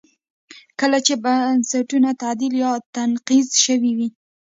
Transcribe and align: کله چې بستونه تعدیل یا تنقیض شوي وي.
کله 0.79 0.97
چې 1.05 1.13
بستونه 1.23 2.09
تعدیل 2.21 2.53
یا 2.63 2.71
تنقیض 2.95 3.47
شوي 3.65 3.91
وي. 3.97 4.09